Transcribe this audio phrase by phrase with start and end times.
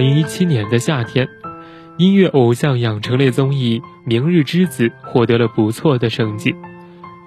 [0.00, 1.28] 二零一七年的夏天，
[1.98, 6.54] 音乐偶像养成类综艺《明日之子》获得了不错的成绩，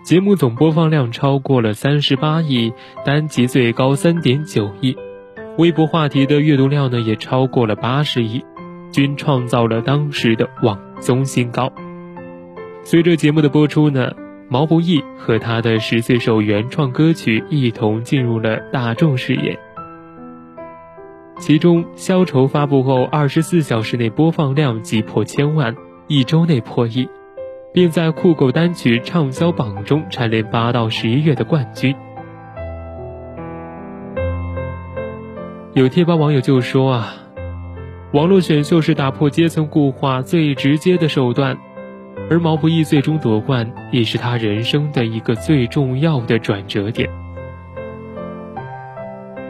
[0.03, 2.73] 节目总播放量超过了三十八亿，
[3.05, 4.97] 单集最高三点九亿，
[5.59, 8.43] 微博话题的阅读量呢也超过了八十亿，
[8.91, 11.71] 均创造了当时的网综新高。
[12.83, 14.13] 随着节目的播出呢，
[14.49, 19.59] 毛不易和他的十四首原创歌曲一同进入了大众视野。
[21.45, 25.75] 其中，《消愁》发布后二十四小时内播放量即破千万，
[26.07, 27.05] 一周内破亿，
[27.73, 31.93] 并在酷狗单曲畅销榜中蝉联八到十一月的冠军。
[35.73, 37.13] 有贴吧网友就说啊，
[38.13, 41.57] 网络选秀是打破阶层固化最直接的手段，
[42.29, 47.09] 而毛不易最终夺冠，也是他人生的一个最重要的转折点。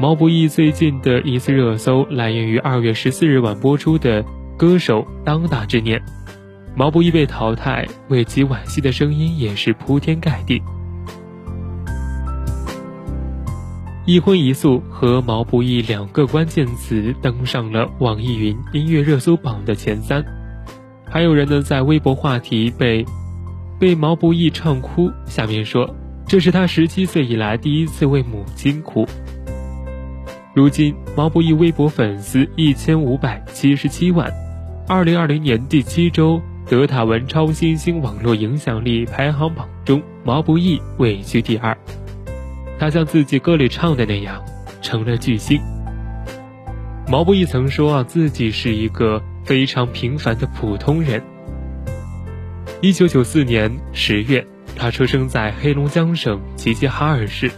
[0.04, 4.22] 毛不易最近的一次热搜来源于二月十四日晚播出的
[4.58, 5.98] 《歌手当打之年》，
[6.76, 10.62] 毛不易被淘汰，为其惋惜的声音也是铺天盖地。
[14.06, 20.22] 一荤一素和毛不易两个关键词登上了网易云音乐热搜榜的前三，
[21.06, 23.06] 还有人呢在微博话题被
[23.80, 25.90] 被毛不易唱哭，下面说
[26.28, 29.08] 这是他十七岁以来第一次为母亲哭。
[30.54, 34.32] 如今，毛不易微博粉丝一千五百七十七万。
[34.88, 41.76] 二零二零年第七周，德塔文超新星网络影响力排行榜中，毛不易位居第二。
[42.78, 44.44] 他像自己歌里唱的那样，
[44.80, 45.60] 成了巨星。
[47.08, 51.20] 毛不易曾说啊，自己是一个非常平凡的普通人。
[52.80, 54.46] 一九九四年十月，
[54.76, 57.50] 他出生在黑龙江省齐齐哈尔市。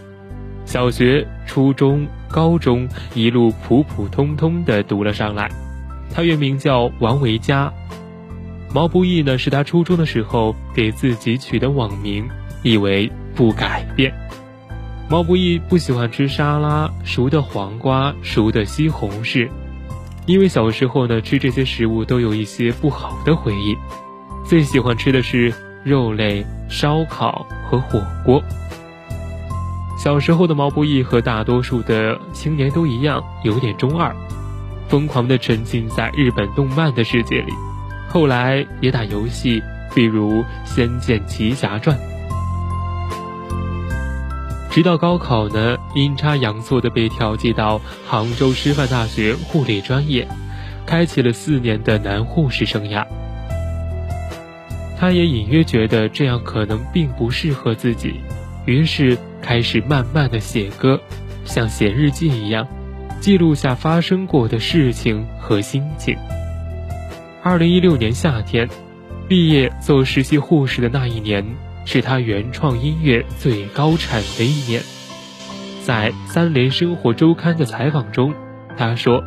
[0.66, 5.48] 小学、初中、高中一路普普通通的读了上来。
[6.12, 7.72] 他原名叫王维佳，
[8.74, 12.28] 毛不易呢是他初中的时候给自己取的网名，
[12.62, 14.12] 意为不改变。
[15.08, 19.48] 毛不易不喜欢吃沙拉、熟的黄瓜、熟的西红柿，
[20.26, 23.76] 因为小时候呢吃这些食物都有一些不好的回忆。
[24.44, 25.54] 最喜欢吃的是
[25.84, 28.42] 肉类、烧烤和火锅。
[29.96, 34.14] 小时候的毛不易和大多数的青年都一样，有点中二，
[34.88, 37.52] 疯狂地沉浸在日本动漫的世界里。
[38.08, 39.62] 后来也打游戏，
[39.94, 41.96] 比如《仙剑奇侠传》。
[44.70, 50.28] 直到高考呢，阴差阳错的被调剂到杭州师范大学护理专业，
[50.84, 53.04] 开启了四年的男护士生涯。
[54.98, 58.20] 他也隐约觉得这样可能并不适合自己，
[58.66, 59.16] 于是。
[59.46, 61.00] 开始慢慢的写歌，
[61.44, 62.66] 像写日记一样，
[63.20, 66.16] 记录下发生过的事情和心情。
[67.44, 68.68] 二零一六年夏天，
[69.28, 71.46] 毕业做实习护士的那一年，
[71.84, 74.82] 是他原创音乐最高产的一年。
[75.84, 78.34] 在《三联生活周刊》的采访中，
[78.76, 79.22] 他说：“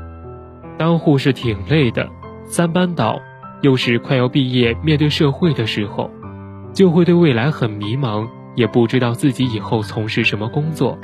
[0.78, 2.10] 当护士挺累的，
[2.46, 3.22] 三班倒，
[3.62, 6.12] 又是快要毕业，面对社会的时候，
[6.74, 10.98] 就会对未来很迷茫。”也不知道自己以后从事什么工作，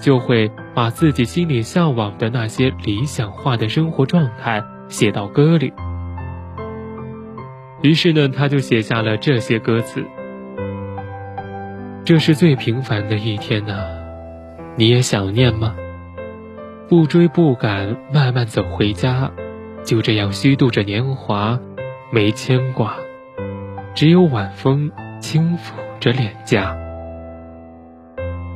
[0.00, 5.72] 就会把自己心里向往的那些理想化的生活状态写到歌里。
[7.82, 10.02] 于是呢，他就写下了这些歌词
[12.04, 13.74] ：“这是最平凡的一天呐，
[14.76, 15.74] 你也想念吗？
[16.88, 19.30] 不追不赶，慢慢走回家，
[19.84, 21.58] 就这样虚度着年华，
[22.10, 22.94] 没牵挂，
[23.94, 24.90] 只有晚风
[25.20, 25.72] 轻抚。”
[26.04, 26.76] 着脸颊。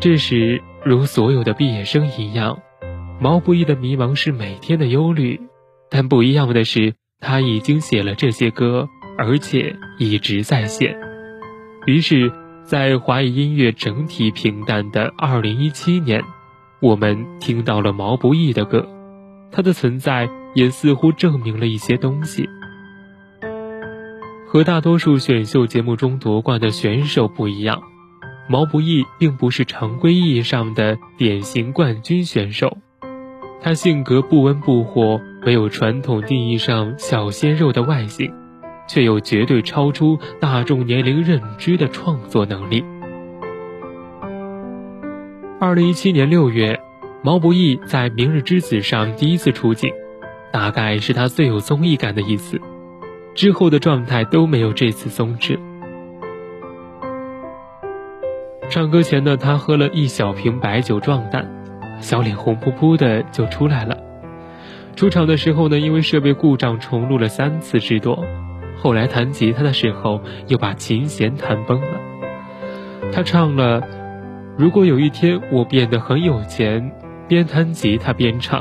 [0.00, 2.58] 这时，如所有的毕业生一样，
[3.22, 5.40] 毛不易的迷茫是每天的忧虑，
[5.88, 8.86] 但不一样的是，他已经写了这些歌，
[9.16, 10.94] 而且一直在写。
[11.86, 12.30] 于是，
[12.64, 16.22] 在华语音乐整体平淡的2017年，
[16.82, 18.86] 我们听到了毛不易的歌，
[19.50, 22.46] 他的存在也似乎证明了一些东西。
[24.50, 27.82] 和大多数选秀节目中夺冠的选手不一样，
[28.48, 32.78] 毛不易并不是常规意义上的典型冠军选手。
[33.60, 38.32] 他性格不温不火，没有传统定义上小鲜肉的外形，
[38.88, 42.82] 却有绝对超出大众年龄认知的创作能力。
[45.60, 46.80] 二零一七年六月，
[47.22, 49.92] 毛不易在《明日之子》上第一次出镜，
[50.50, 52.58] 大概是他最有综艺感的一次。
[53.38, 55.56] 之后的状态都没有这次松弛。
[58.68, 61.48] 唱歌前呢，他喝了一小瓶白酒壮胆，
[62.00, 63.96] 小脸红扑扑的就出来了。
[64.96, 68.24] 出场的时候呢，因为设备故障重录了三次之多。
[68.76, 72.00] 后来弹吉他的时候，又把琴弦弹崩了。
[73.12, 73.80] 他唱了
[74.58, 76.90] ：“如果有一天我变得很有钱”，
[77.28, 78.60] 边弹吉他边唱：“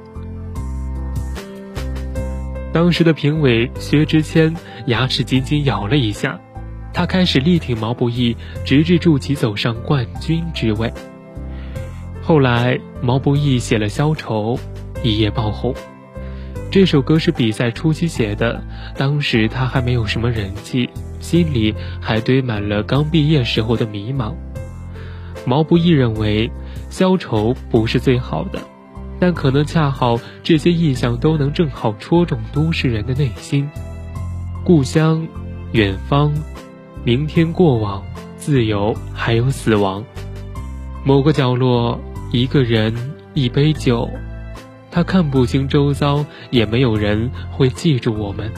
[2.73, 6.39] 当时的评委薛之谦牙齿紧紧咬了一下，
[6.93, 8.35] 他开始力挺毛不易，
[8.65, 10.91] 直至助其走上冠军之位。
[12.21, 14.55] 后来，毛不易写了《消愁》，
[15.03, 15.73] 一夜爆红。
[16.69, 18.63] 这首歌是比赛初期写的，
[18.95, 20.89] 当时他还没有什么人气，
[21.19, 24.33] 心里还堆满了刚毕业时候的迷茫。
[25.45, 26.47] 毛不易认为，
[26.89, 28.59] 《消愁》不是最好的，
[29.21, 33.69] 但可能恰好这些意象都能正好戳中都市人的内心：
[34.65, 35.27] 故乡、
[35.73, 36.33] 远方、
[37.03, 38.03] 明天、过往、
[38.35, 40.03] 自由，还有死亡。
[41.05, 41.99] 某个角落。
[42.33, 42.95] 一个人，
[43.33, 44.09] 一杯酒，
[44.89, 48.49] 他看不清周遭，也没有人会记住我们。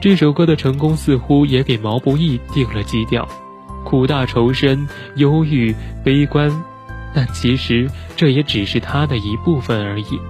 [0.00, 3.28] 这首歌的成功似乎也给毛不易定了基调：
[3.84, 6.50] 苦大仇深、忧郁、悲观，
[7.14, 10.20] 但其实这也只是他的一部分而已。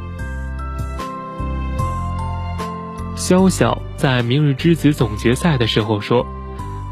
[3.16, 6.26] 萧晓在《明日之子》总决赛的时候说。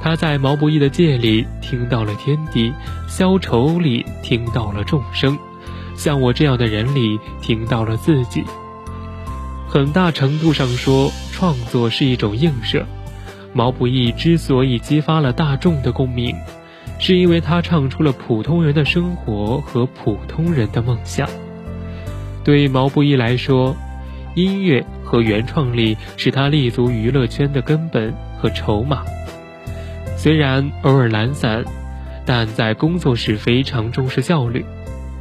[0.05, 2.73] 他在毛不易的界里听到了天地，
[3.07, 5.39] 消愁里听到了众生，
[5.95, 8.43] 像我这样的人里听到了自己。
[9.69, 12.85] 很大程度上说，创作是一种映射。
[13.53, 16.35] 毛不易之所以激发了大众的共鸣，
[17.03, 21.29] 是因为他唱出了普通人的生活和普通人的梦想。
[22.45, 23.75] 对毛不易来说，
[24.37, 29.03] 音乐和原创力是他立足娱乐圈的根本和筹码。
[30.17, 31.65] 虽然偶尔懒散，
[32.25, 34.65] 但在工作时非常重视效率。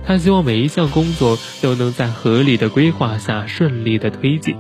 [0.06, 4.56] 他希望每一项工作都能在合理的规划下顺利的推进。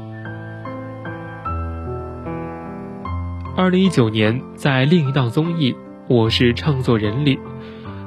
[3.55, 5.73] 二零一九年，在另一档综艺
[6.07, 7.39] 《我是唱作人》里，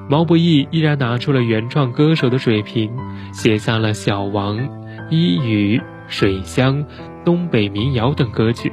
[0.08, 2.90] 毛不易依然拿出了原创歌手的水平，
[3.32, 4.58] 写下了《小王》
[5.10, 6.78] 《一语》《水乡》
[7.24, 8.72] 《东北民谣》等歌曲，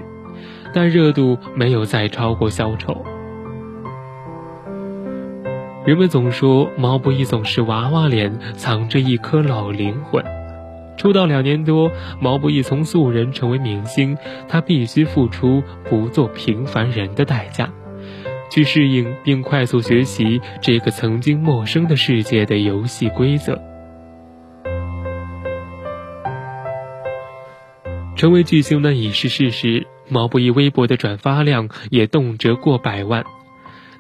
[0.74, 2.94] 但热度没有再超过《小丑》。
[5.86, 10.24] 人们总说毛不易总是娃娃脸，藏着一颗老灵魂。
[10.98, 11.90] 出道两年多，
[12.20, 17.68] 毛不易从素人成为明星，他必须付出不做平凡人的代价，
[18.52, 23.60] 去适应并快速学习这个曾经陌生的世界的游戏规则。
[28.16, 33.26] 成为巨星呢已是事实，毛不易微博的转发量也动辄过百万。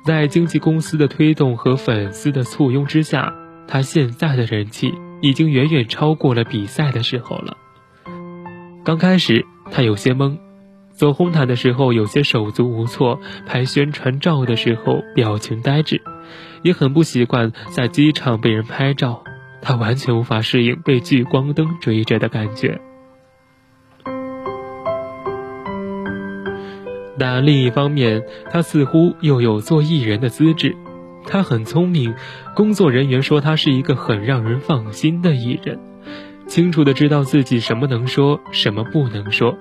[0.05, 3.33] 在经纪公司的推动和粉丝的簇拥之下，
[3.67, 7.57] 他现在的人气已经远远超过了比赛的时候了。
[8.83, 10.37] 刚开始他有些懵，
[11.01, 15.99] 走红毯的时候有些手足无措，拍宣传照的时候表情呆滞，
[16.61, 19.23] 也很不习惯在机场被人拍照，
[19.63, 22.79] 他完全无法适应被聚光灯追着的感觉。
[27.17, 30.75] 但另一方面，他似乎又有做艺人的资质。
[31.25, 32.13] 他很聪明，
[32.55, 35.79] 工作人员说他是一个很让人放心的艺人，
[36.45, 39.57] 清楚的知道自己什么能说，什么不能说。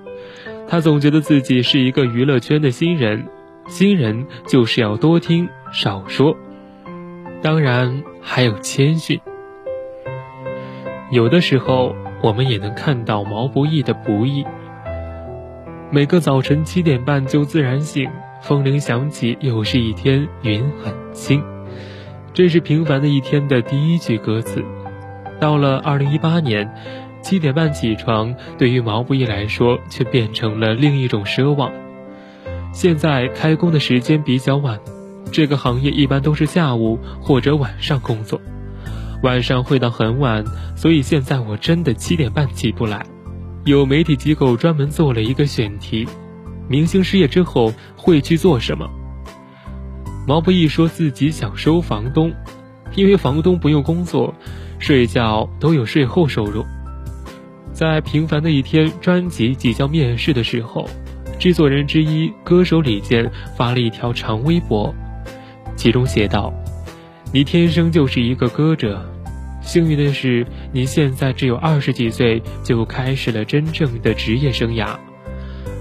[0.71, 3.27] 他总觉得自己是一个娱乐圈的新人，
[3.67, 6.37] 新人就是要多听少说，
[7.41, 9.19] 当然还有谦逊。
[11.11, 14.45] 有的时候，我们也能看到毛不易的不易。
[15.91, 18.09] 每个早晨七点半就自然醒，
[18.41, 21.43] 风铃响起，又是一天，云很轻。
[22.33, 24.63] 这是平凡的一天的第一句歌词。
[25.37, 26.73] 到了二零一八年，
[27.21, 31.71] 七点半起床对于毛不易来说却变成了另一种奢望。
[32.73, 34.79] 现在开工的时间比较晚，
[35.31, 38.39] 这个行业一般都是下午或者晚上工作，
[39.23, 40.43] 晚上会到很晚，
[40.75, 43.05] 所以现在我真的七点半起不来。
[43.65, 46.07] 有媒体机构专门做了一个选题：
[46.67, 48.89] 明星失业之后会去做什么？
[50.27, 52.31] 毛不易说自己想收房东，
[52.95, 54.33] 因为房东不用工作，
[54.79, 56.65] 睡觉都有税后收入。
[57.73, 60.87] 在平凡的一天，专辑即将面世的时候，
[61.39, 64.93] 制作人之一歌手李健发了一条长微博，
[65.75, 66.53] 其中写道
[67.33, 69.03] ：“你天生就是一个歌者，
[69.61, 74.95] 幸运的是你现在只有二十几岁就开始了真正的职业生涯，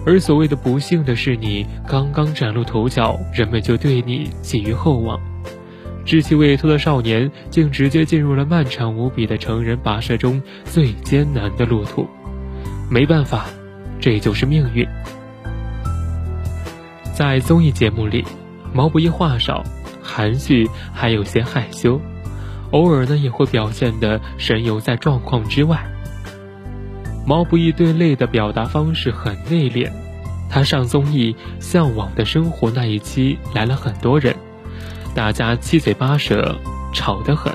[0.07, 5.21] 而所谓的不幸的是你刚刚崭露头角，人们就对你寄予厚望。”
[6.11, 12.05] 稚气未脱的少年，竟直接进入了漫长无比的成人跋涉中最艰难的路途。
[12.91, 13.47] 没办法，
[14.01, 14.85] 这就是命运。
[17.15, 18.25] 在综艺节目里，
[18.75, 19.63] 毛不易话少、
[20.03, 22.01] 含蓄，还有些害羞，
[22.73, 25.81] 偶尔呢也会表现的神游在状况之外。
[27.25, 29.89] 毛不易对泪的表达方式很内敛，
[30.51, 34.35] 他上综艺《向往的生活》那一期来了很多人。
[35.15, 36.57] 大家七嘴八舌，
[36.93, 37.53] 吵得很，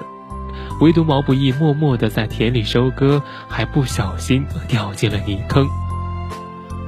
[0.81, 5.67] 唯独毛不易默默地在田里收割，还不小心掉进了泥坑。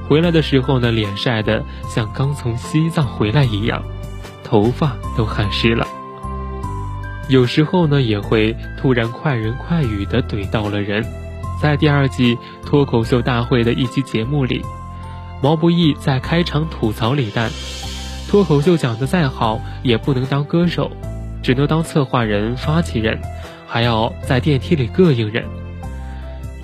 [0.08, 3.82] 回来的时候呢，脸晒得像刚从西藏回来一样，
[4.44, 5.86] 头发都汗湿了。
[7.28, 11.04] 有时候呢，也会突然快人快语地怼到了人。
[11.60, 14.64] 在第二季脱口秀大会的一期节目里，
[15.42, 17.50] 毛不易在开场吐槽李诞。
[18.28, 20.90] 脱口秀讲得再好，也不能当歌手，
[21.42, 23.18] 只能当策划人、发起人，
[23.66, 25.42] 还要在电梯里膈应人。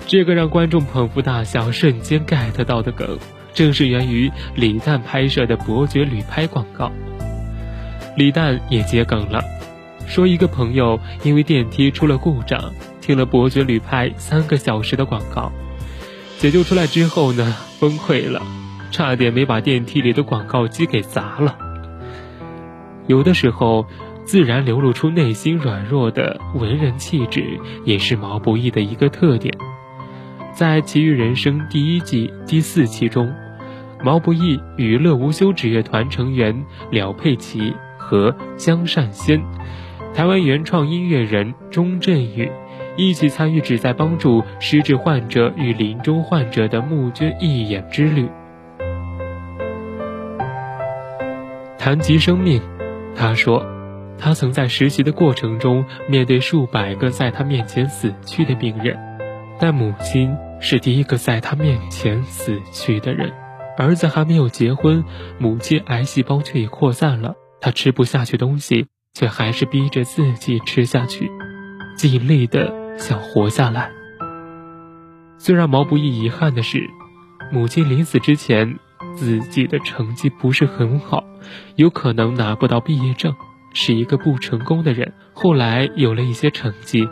[0.05, 3.17] 这个让观众捧腹大笑、瞬间 get 到的梗，
[3.55, 6.91] 正是源于李诞拍摄的伯爵旅拍广告。
[8.15, 9.43] 李诞也接梗了，
[10.05, 15.51] 说一个朋友因为电梯出了故障，听了伯爵旅拍三个小时的广告，
[16.37, 18.43] 解救出来之后呢，崩溃了。
[18.95, 21.57] 差点没把电梯里的广告机给砸了。
[23.07, 23.85] 有的时候，
[24.23, 29.53] 自然流露出内心软弱的文人气质，也是毛不易的一个特点。
[30.53, 33.33] 在《奇遇人生》第一季第四期中，
[34.01, 39.43] 毛不易与乐无休纸乐团成员廖佩琪和江善先、
[40.13, 42.49] 台湾原创音乐人钟镇宇
[42.95, 48.29] 一起参与旨在帮助失智患者与临终患者的募捐义演之旅。
[51.85, 52.59] 谈及生命，
[53.15, 53.63] 他说，
[54.17, 58.97] 他曾在实习的过程中面对数百个在他面前死去的病人，
[59.59, 63.31] 但母亲是第一个在他面前死去的人。
[63.77, 65.05] 儿子还没有结婚，
[65.37, 71.29] 母亲癌细胞却已扩散了，他吃不下去东西，却还是逼着自己吃下去，
[71.95, 73.91] 尽力的想活下来。
[75.37, 76.89] 最让毛不易遗憾的是，
[77.51, 78.79] 母亲临死之前。
[79.15, 81.23] 自己的成绩不是很好，
[81.75, 83.35] 有可能拿不到毕业证，
[83.73, 85.13] 是一个不成功的人。
[85.33, 87.07] 后来有了一些成绩，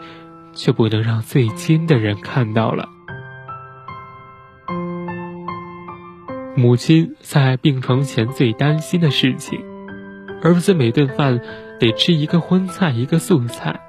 [0.54, 2.90] 却不能让最亲的人看到了。
[6.56, 9.60] 母亲在病床前最担心的事情，
[10.42, 11.42] 儿子每顿饭
[11.80, 13.80] 得吃一个荤菜一个素菜，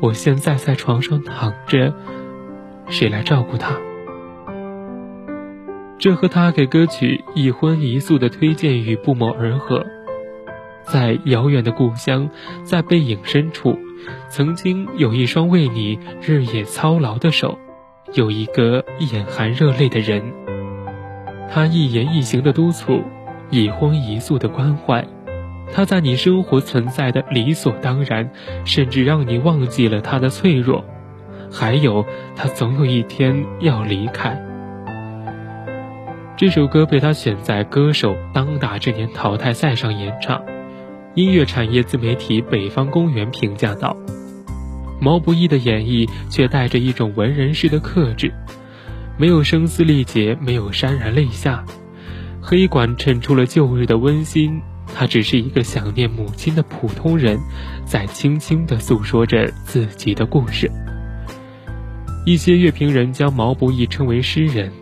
[0.00, 1.94] 我现在在床上躺着，
[2.88, 3.78] 谁来照顾他？
[6.02, 9.86] 这和他给歌曲《一荤一素》的推荐语不谋而合。
[10.82, 12.28] 在遥远的故乡，
[12.64, 13.78] 在背影深处，
[14.28, 17.56] 曾经有一双为你日夜操劳的手，
[18.14, 20.20] 有一个眼含热泪的人。
[21.48, 23.04] 他一言一行的督促，
[23.50, 25.06] 一荤一素的关怀，
[25.72, 28.28] 他在你生活存在的理所当然，
[28.64, 30.84] 甚至让你忘记了他的脆弱。
[31.48, 32.04] 还有，
[32.34, 34.48] 他总有一天要离开。
[36.42, 40.42] 这首歌被他选在歌手当打之年淘汰赛上演唱。
[41.14, 43.96] 音乐产业自媒体北方公园评价道
[45.00, 48.34] ：“毛不易的演绎却带着一种文人式的克制，
[49.16, 51.64] 没有声嘶力竭，没有潸然泪下，
[52.40, 54.60] 黑管衬出了旧日的温馨。
[54.92, 57.38] 他只是一个想念母亲的普通人，
[57.84, 60.68] 在轻轻地诉说着自己的故事。”
[62.26, 64.72] 一些乐评人将毛不易称为诗人。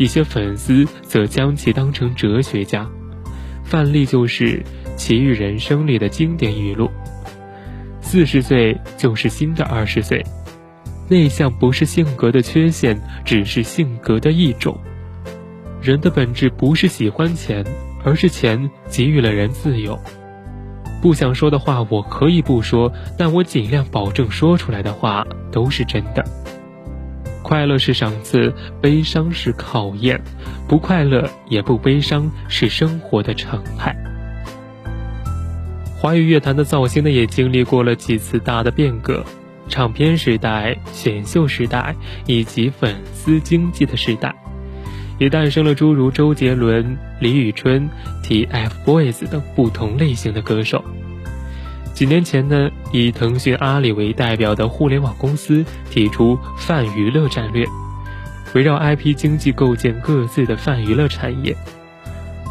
[0.00, 2.88] 一些粉丝则将其当成哲学家，
[3.62, 4.64] 范例就是
[4.96, 6.90] 《奇遇人生》里的经典语录
[8.00, 10.24] ：“四十岁就是新的二十岁，
[11.06, 14.74] 内向不是性格的缺陷，只是性格的一种。
[15.82, 17.62] 人的本质不是喜欢钱，
[18.02, 19.98] 而是钱给予了人自由。
[21.02, 26.24] 不想说的话我可以不说，但我尽量保证说出来的话都是真的。”
[27.50, 30.20] 快乐是赏赐，悲伤是考验，
[30.68, 33.92] 不快乐也不悲伤是生活的常态。
[35.98, 39.24] 华语乐坛的造星呢，也经历过了几次大的变革，
[39.68, 41.92] 唱片时代、选秀时代
[42.24, 44.32] 以及粉丝经济的时代，
[45.18, 47.90] 也诞生了诸如周杰伦、李宇春、
[48.22, 50.84] TFBOYS 等不同类型的歌手。
[52.00, 57.66] 几年前呢，以腾讯、阿里为代表的互联网公司提出泛娱乐战略，
[58.54, 61.54] 围绕 IP 经济构建各自的泛娱乐产业。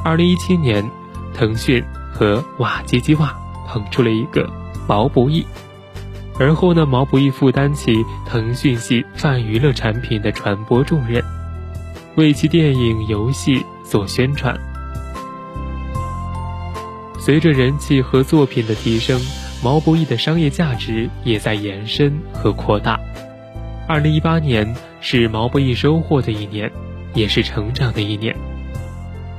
[0.05, 0.87] 二零一七年，
[1.33, 3.35] 腾讯和瓦基基瓦
[3.67, 4.47] 捧出了一个
[4.87, 5.43] 毛不易，
[6.39, 11.23] 而后呢，毛不易负担起腾讯系泛娱乐产品的传播重任，
[12.17, 14.55] 为其电影、游戏做宣传。
[17.29, 19.21] 随着人气和作品的提升，
[19.63, 22.99] 毛不易的商业价值也在延伸和扩大。
[23.87, 26.71] 二零一八年是毛不易收获的一年，
[27.13, 28.35] 也是成长的一年。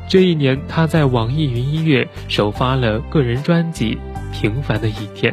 [0.09, 3.99] 这一年，他在网易云音乐首发了个人专辑
[4.41, 5.33] 《平凡的一天》，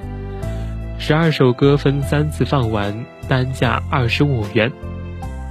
[0.97, 4.71] 十二首歌分三次放完，单价二十五元，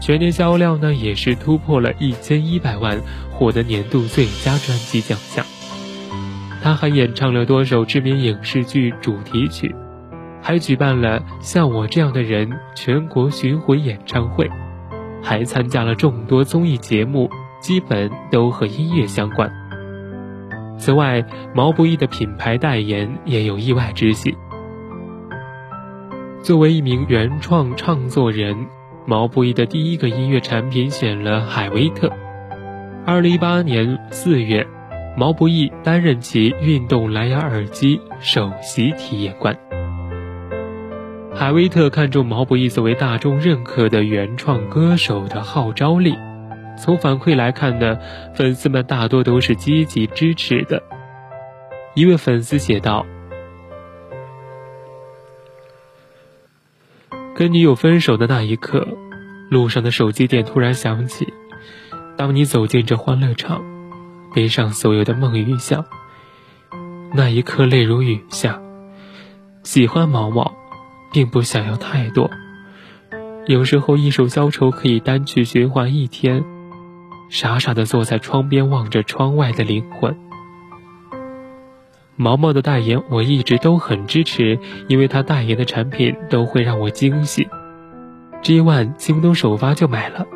[0.01, 5.47] 全年销量呢也是突破了一千一百万，获得年度最佳专辑奖项。
[6.67, 9.73] 他还演唱了多首知名影视剧主题曲，
[10.43, 14.51] 还举办了《像我这样的人》全国巡回演唱会，
[15.23, 17.31] 还参加了众多综艺节目，
[17.61, 19.49] 基本都和音乐相关。
[20.77, 24.37] 此外，毛不易的品牌代言也有意外之喜。
[26.43, 28.57] 作为一名原创创作人，
[29.07, 32.11] 毛不易的第一个音乐产品选了海威特。
[33.05, 34.67] 二零一八年四月。
[35.17, 39.59] 毛不易担任其运动蓝牙耳机首席体验官。
[41.35, 46.15] 海威特看中毛不易作为大众认可的原创歌手的号召力，
[46.79, 47.99] 从反馈来看呢，
[48.35, 50.83] 粉丝们大多都是积极支持的。
[51.95, 53.07] 一位粉丝写道
[57.35, 58.87] ：“跟女友分手的那一刻，
[59.51, 61.33] 路上的手机店突然响起，
[62.19, 63.65] 当你走进这欢乐场。”
[64.37, 65.87] 背上所有的梦与想，
[67.15, 68.61] 那一刻泪如雨下。
[69.63, 70.55] 喜欢毛毛，
[71.11, 72.31] 并不想要太多。
[73.47, 76.45] 有时候一首消愁可以单曲循环一天。
[77.31, 80.15] 傻傻的坐在窗边望着窗外的灵魂。
[82.17, 87.49] 毛毛的代言我一直都很支持，因为他代言的产品都会让我惊喜。
[88.43, 90.27] G One 京东首发就买了，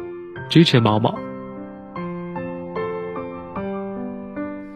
[0.49, 1.15] 支持毛毛。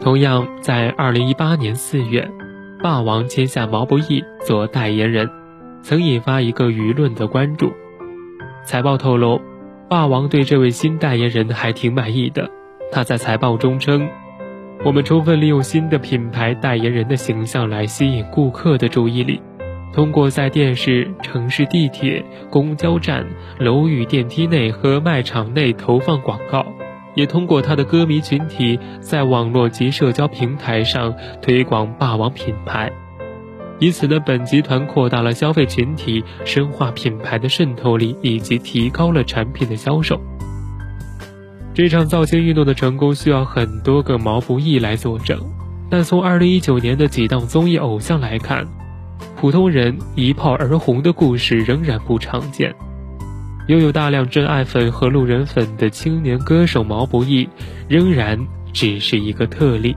[0.04, 2.30] 同样在二零一八年四月，
[2.82, 5.30] 霸王签下毛不易做代言人，
[5.82, 7.72] 曾引发一个舆论的关注。
[8.66, 9.40] 财报透露，
[9.88, 12.50] 霸王对这位新代言人还挺满意的。
[12.92, 14.06] 他在财报中称
[14.84, 19.40] ：“我们充分利用新的品牌代言人的形象来吸引顾客的注意力，
[19.94, 23.24] 通过在电视、城市地铁、公交站、
[23.58, 26.66] 楼宇电梯内和卖场内投放广告。”
[27.14, 32.92] 也通过他的歌迷群体在网络及社交平台上推广霸王品牌，
[33.78, 40.20] 以此呢，本集团扩大了消费群体，深化品牌的渗透力，以及提高了产品的销售。
[41.72, 45.40] 这场造星运动的成功需要很多个毛不易来作证，
[45.90, 48.64] 但从二零一九年的几档综艺偶像来看，
[49.36, 52.74] 普通人一炮而红的故事仍然不常见。
[53.66, 57.48] 拥有大量真爱粉和路人粉的青年歌手毛不易，
[57.88, 58.38] 仍然
[58.74, 59.96] 只是一个特例。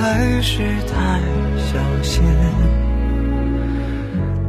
[0.00, 1.20] 还是太
[1.58, 2.24] 小心，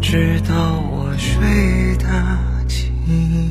[0.01, 2.05] 直到我睡得
[2.69, 3.50] 轻。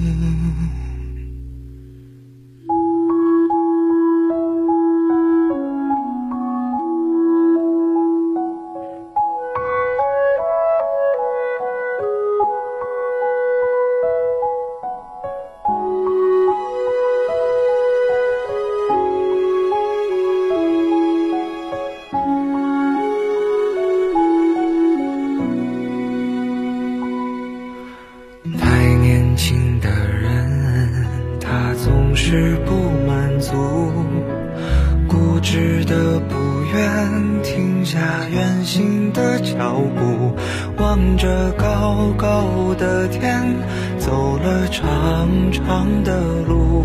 [37.42, 37.98] 停下
[38.30, 40.34] 远行的脚步，
[40.76, 43.54] 望着高高的天，
[43.98, 46.84] 走了长长的路，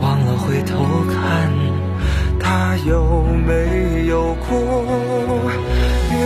[0.00, 1.50] 忘了回头看，
[2.38, 4.54] 他有没有哭？
[6.12, 6.18] 月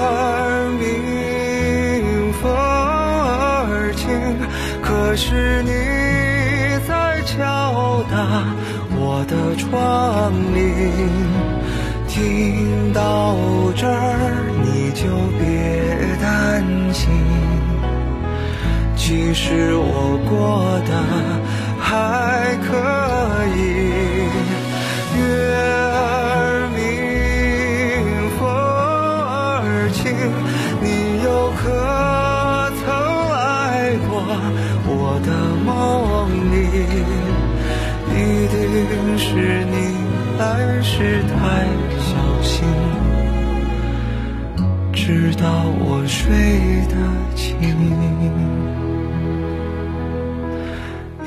[0.00, 4.08] 儿明，风儿轻，
[4.82, 5.70] 可是你
[6.86, 7.12] 在。
[7.24, 8.44] 敲打
[8.98, 10.60] 我的窗棂，
[12.14, 13.34] 听到
[13.74, 15.06] 这儿你就
[15.38, 15.48] 别
[16.20, 17.08] 担心，
[18.94, 20.92] 其实我过得
[21.80, 22.68] 还可
[23.56, 24.21] 以。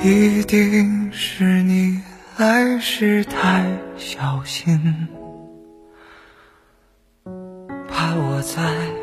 [0.05, 1.99] 一定是你
[2.37, 3.65] 来时太
[3.97, 4.79] 小心，
[7.89, 8.94] 怕我再。